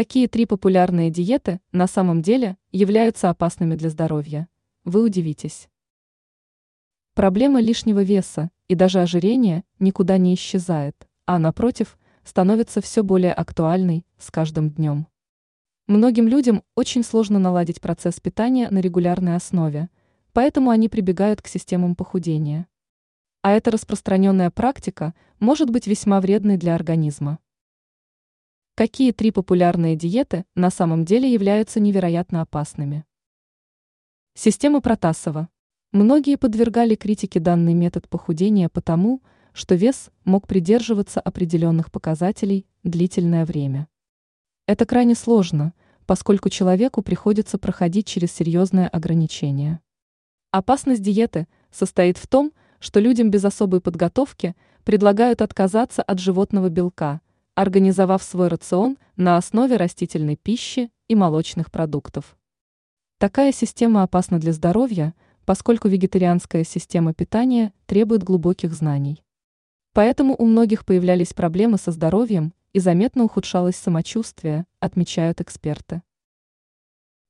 [0.00, 4.48] Какие три популярные диеты на самом деле являются опасными для здоровья?
[4.82, 5.68] Вы удивитесь.
[7.14, 14.06] Проблема лишнего веса и даже ожирения никуда не исчезает, а напротив, становится все более актуальной
[14.16, 15.06] с каждым днем.
[15.86, 19.90] Многим людям очень сложно наладить процесс питания на регулярной основе,
[20.32, 22.68] поэтому они прибегают к системам похудения.
[23.42, 27.38] А эта распространенная практика может быть весьма вредной для организма.
[28.80, 33.04] Какие три популярные диеты на самом деле являются невероятно опасными?
[34.32, 35.50] Система Протасова.
[35.92, 39.20] Многие подвергали критике данный метод похудения потому,
[39.52, 43.86] что вес мог придерживаться определенных показателей длительное время.
[44.66, 45.74] Это крайне сложно,
[46.06, 49.82] поскольку человеку приходится проходить через серьезные ограничения.
[50.52, 57.20] Опасность диеты состоит в том, что людям без особой подготовки предлагают отказаться от животного белка–
[57.60, 62.38] организовав свой рацион на основе растительной пищи и молочных продуктов.
[63.18, 69.22] Такая система опасна для здоровья, поскольку вегетарианская система питания требует глубоких знаний.
[69.92, 76.00] Поэтому у многих появлялись проблемы со здоровьем и заметно ухудшалось самочувствие, отмечают эксперты.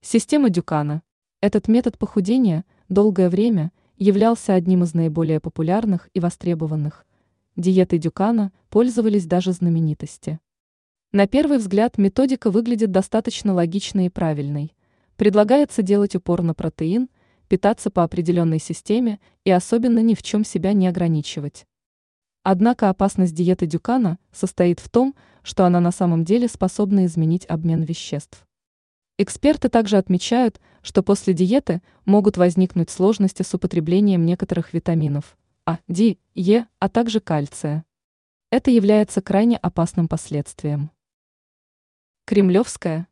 [0.00, 1.02] Система Дюкана.
[1.40, 7.04] Этот метод похудения долгое время являлся одним из наиболее популярных и востребованных,
[7.60, 10.40] диетой Дюкана пользовались даже знаменитости.
[11.12, 14.74] На первый взгляд методика выглядит достаточно логичной и правильной.
[15.16, 17.08] Предлагается делать упор на протеин,
[17.48, 21.66] питаться по определенной системе и особенно ни в чем себя не ограничивать.
[22.42, 27.82] Однако опасность диеты Дюкана состоит в том, что она на самом деле способна изменить обмен
[27.82, 28.46] веществ.
[29.18, 35.36] Эксперты также отмечают, что после диеты могут возникнуть сложности с употреблением некоторых витаминов,
[35.70, 37.84] а, Д, Е, а также кальция.
[38.50, 40.90] Это является крайне опасным последствием.
[42.24, 43.06] Кремлевская.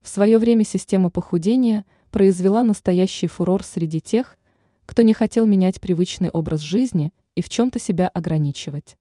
[0.00, 4.38] В свое время система похудения произвела настоящий фурор среди тех,
[4.86, 8.96] кто не хотел менять привычный образ жизни и в чем-то себя ограничивать.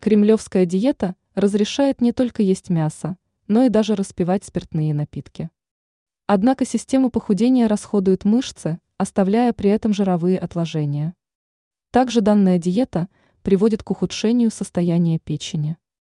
[0.00, 3.16] Кремлевская диета разрешает не только есть мясо,
[3.48, 5.50] но и даже распивать спиртные напитки.
[6.28, 11.16] Однако система похудения расходует мышцы, оставляя при этом жировые отложения.
[11.98, 13.08] Также данная диета
[13.42, 15.78] приводит к ухудшению состояния печени.